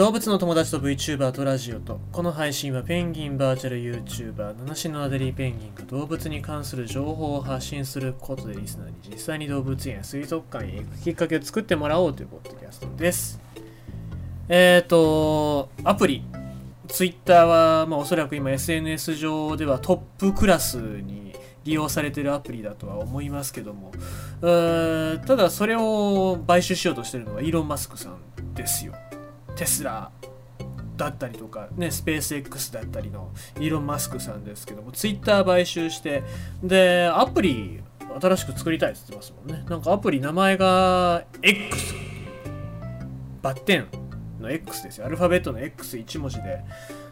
[0.00, 6.74] 動物の友達と VTuber とラジオとこの配信はペンギンバーチャル YouTuber 七種のアデリーペンギンが動物に関す。
[6.74, 8.66] る情報を発信することでリ。
[8.66, 13.38] スナーに実際に動物園や水族館へ行くきっかけを作ってもらおうというポッドキャストです
[14.48, 16.24] えっ、ー、とアプリ
[16.88, 23.92] Twitter は、まあ、おそらく今 SNS 上ではトップクラスに利用されてるアプリだとは思いますけども。
[24.40, 28.94] ただそれを買収しようとしてるのはイーロン・マスクさんですよ。
[29.56, 30.10] テスラ
[30.96, 36.22] だったりとか、ね、スペース X だったりのイーロン・マスクさんですけども、ツイッター買収して、
[36.62, 37.80] で、アプリ
[38.20, 39.64] 新しく作りたいって言ってますもんね。
[39.68, 41.94] なんかアプリ名前が X。
[43.42, 43.86] バッテン
[44.40, 45.06] の X ですよ。
[45.06, 46.62] アルファベットの X1 文字で。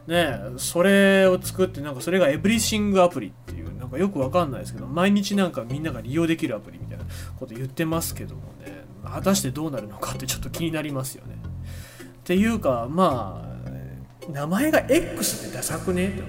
[0.07, 7.05] ねそれを作って、なんかそれがエブリシングアプリっていう、なんかよくわかんないですけど、毎日なんかみんなが利用できるアプリみたいな
[7.39, 11.38] こと言ってますけどもね、果たしてどうなるのかってちょっと気になりますよね。
[12.29, 16.09] っていうかまあ名前が X ってダサくね？
[16.09, 16.23] って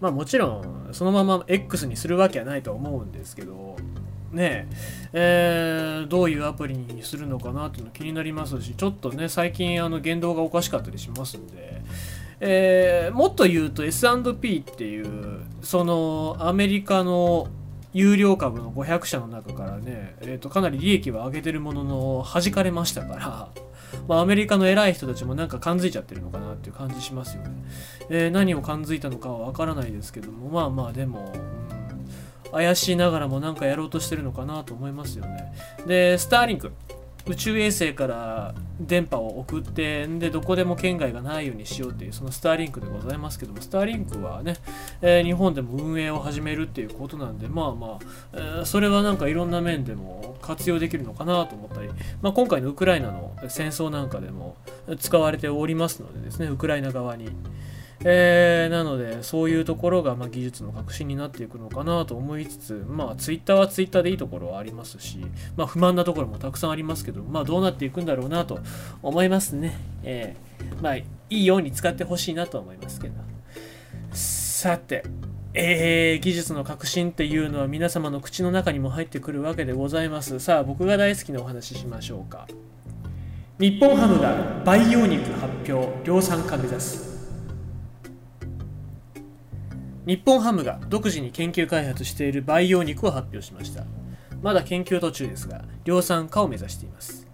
[0.00, 3.76] まあもちろんそのまま X にするわけはないと思うんですけど
[4.32, 4.70] ね
[5.12, 11.82] えー、どういうアプリにするのかなっていうの気になりますしちょっとね最近あの言動がおかしかったりしますんで、
[12.40, 17.48] えー、もっと言うと S&P っていうそのアメリカの
[17.92, 23.48] 有料株の500社の中からね、えー、とかなり利益は上げてるものの弾かれましたから
[24.06, 27.50] まあ、アメリカの偉い人たちもなんか感づいちゃってるのかなっていう感じしますよね。
[28.08, 31.32] えー、何を感づいたのかはわからないですけども、まあまあでも、
[32.44, 35.52] うん、怪しいながらもなんかやろうとしてるのかなと思いますよね。
[35.86, 36.72] で、スターリンク。
[37.26, 44.56] 宇宙衛星から電波を送ってでどこでも圏外がないようにしようっていうそのスターリンクでございますけどもスターリンクはね、
[45.02, 47.98] えー、日本でも運営を始めるっていうことなんでまあまあ、
[48.32, 51.88] えー、それはなんかいろんな面でも活用できるのかなと思ったり、
[52.22, 54.56] まあ、今回のウクライナの戦争なんかでも
[54.98, 57.28] 使われておりますのでですねウクライナ側に。
[58.02, 65.18] えー、なので、そういうところが、まあ、技術の革新になっていくのかなと思いつつ、まあ、ツイッターはツイッターでいいところはありますし、
[65.56, 68.60] まあ、不満なところもたくさんありますけど、まあ、どうなっていくんだろうなと
[69.02, 69.78] 思いますね。
[70.02, 73.14] えー、まあ、いいように使ってほしいなと思いますけど。
[74.12, 75.04] さて、
[75.52, 80.40] えー、技術の革新っていうのは皆様の口の中にも入ってくるわけでございます。
[80.40, 82.46] さあ、僕が大好きなお話ししましょうか。
[83.58, 87.09] 日本ハムが培養肉発表、量産化目指す。
[90.10, 93.84] 日本ハムが独自に研究開発している培養肉を発表しました。
[94.42, 97.28] まだ研究途中ですが量産化を目指しています。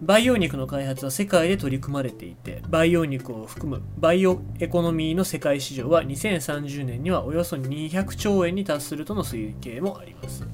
[0.00, 10.46] 培養肉の開発は世界で取り組まれていて培養肉を含むバイオエコノミーの世界市場は2030年にはおよそ200兆円に達するとの推計もあります。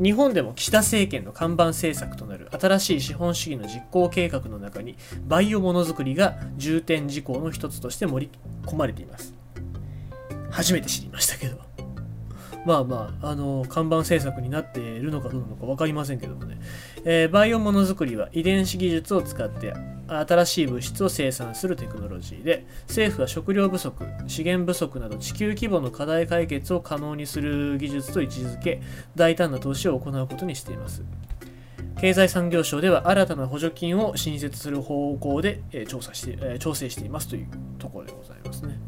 [0.00, 9.37] 日本でも岸田政権の看板政策となる新しい資本主義の実行計画の中にバイオものづくりが重点事項の一つとして盛り込まれています。
[10.50, 11.58] 初めて知りましたけど。
[12.64, 16.58] まあまあ、あの、看板政策になっているのかどうなのか分かりませんけどもね。
[17.04, 19.72] えー、バイオものづくりは遺伝子技術を使って
[20.06, 28.82] 新しい物質を生産するテクノロジーで、政府は食料不足、資源不足など地球規模の課題解決を可能にする技術と位置づけ、
[29.14, 31.02] 大胆な投資を行うことにしています。
[32.00, 37.48] 経済産業省では新たな補助金を新設する方向で、え調査して、え調整していますという
[37.78, 38.78] ところでございますね。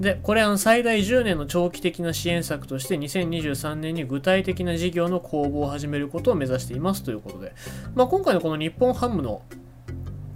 [0.00, 7.52] で、これあの最大10年の長期的な支援策として2023年に具体的な事業の公募を始めることを目指していますということで、
[7.94, 9.42] まあ、今回のこの日本ハムの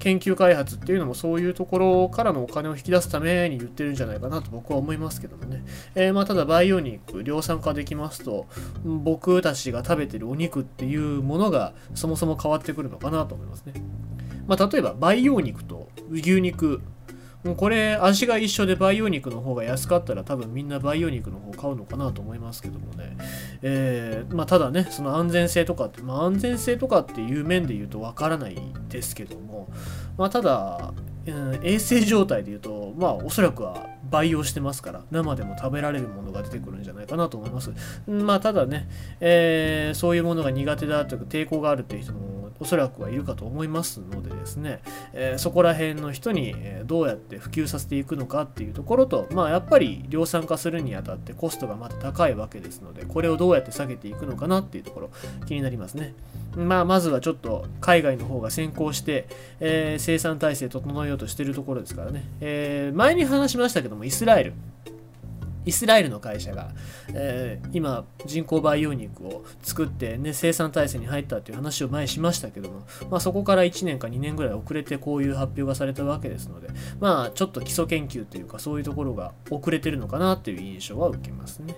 [0.05, 5.65] 研究開発っていうのもそういうところからのお金を引き出すために言ってるんじゃないかなと僕は思いますけどもね。
[5.95, 8.47] えー、まただ培養肉量産化できますと
[8.85, 13.73] 僕たちが食べてるお肉っていうものがそもそも変わってくるのかなと思いますね。
[14.47, 16.83] まあ例えば培養肉と牛肉
[17.45, 23.17] もうこれ味が一緒で培養肉の方が安かったら多分みんな培養肉の方買うのかなと思いますけどもね、
[23.61, 28.57] えー、まあ、ただねその安全性とかって、まあ、安全性とかっていう面で言うとわからない
[28.89, 29.69] ですけども、
[30.17, 30.95] まあ、ただ、
[31.27, 37.73] うん、衛生状態で言うとまあおそらくは培養してますから生でも食べられるものが出てくるんじゃないかなと思います。
[38.07, 38.89] まあただね、
[39.21, 44.81] えー、そういうものが苦手だというか抵抗があるっていう人もおそらくはいるかと思いますのでですね、
[45.13, 46.55] えー、そこら辺の人に
[46.85, 55.11] どうやって普及させていくのかっていうところと、まあ、やっぱり量産化するにあたってコストがまだ高いわけですので、これをどうやって下げていくのかなっていうところ
[55.47, 56.15] 気になりますね。
[56.57, 59.27] まあ、まずはちょっと海外の方が先行して、
[59.61, 64.53] えー、生産体制整えようとしてるところですからね、えー、前に話しましたけども、イスラエル。
[65.67, 66.71] イスラエルの会社が、
[67.15, 76.69] えー、今人工培養肉を作って、ね、生産体制に入ったっていう話を前しましたけども、まあ、そこから1年か2年ぐらい遅れてこういう発表がされたわけですので
[77.01, 81.75] まあちょっと基礎研究というかそういうところが遅れてるのかなっていう印象は受けますね。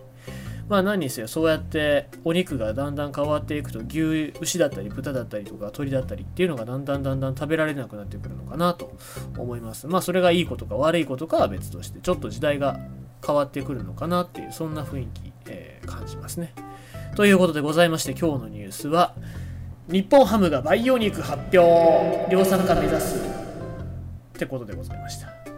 [0.68, 8.92] まあ何にせよそうやってお肉がだんだん変わっていくと牛牛だったり豚だったりとか鶏だったりっていうのがだんだんだんだん食べられなくなってくるのかなと
[9.38, 12.80] 思いますまあそれがいいことか悪いことかは別としてちょっと時代が
[13.24, 16.52] 変わってくるのかなっていうそんな雰囲気、えー、感じますね。
[17.14, 19.14] ということでございまして今日のニュースは
[19.88, 23.16] 日本ハムが培養肉発表量産化目指す
[24.34, 25.55] ってことでございました。